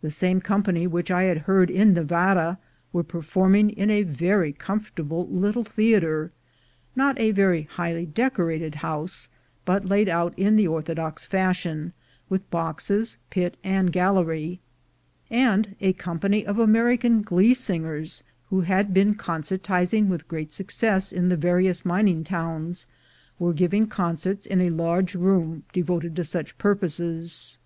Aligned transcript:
The 0.00 0.10
same 0.10 0.40
company 0.40 0.86
which 0.86 1.10
I 1.10 1.24
had 1.24 1.40
heard 1.44 1.68
in 1.68 1.92
Nevada 1.92 2.58
were 2.90 3.02
performing 3.02 3.68
in 3.68 3.90
a 3.90 4.02
very 4.02 4.50
comfortable 4.50 5.28
little 5.28 5.62
theater— 5.62 6.30
not 6.96 7.20
a 7.20 7.32
very 7.32 7.64
highly 7.72 8.06
decorated 8.06 8.76
house, 8.76 9.28
but 9.66 9.84
laid' 9.84 10.08
out 10.08 10.32
in 10.38 10.56
the 10.56 10.66
orthodox 10.66 11.26
fashion, 11.26 11.92
with 12.30 12.50
boxes, 12.50 13.18
pit, 13.28 13.58
and 13.62 13.92
gal 13.92 14.14
lery— 14.14 14.58
and 15.50 15.76
a 15.82 15.92
company 15.92 16.46
of 16.46 16.58
American 16.58 17.20
glee 17.20 17.52
singers, 17.52 18.24
who 18.48 18.62
had 18.62 18.94
been 18.94 19.14
concertizing 19.16 20.06
with 20.08 20.28
great 20.28 20.50
success 20.50 21.12
in 21.12 21.28
the 21.28 21.36
various 21.36 21.84
mining 21.84 22.24
towns, 22.24 22.86
were 23.38 23.52
giving 23.52 23.86
concerts 23.86 24.46
in 24.46 24.62
a 24.62 24.70
large 24.70 25.14
room 25.14 25.64
devoted 25.74 26.16
to 26.16 26.24
such 26.24 26.56
purposes. 26.56 27.58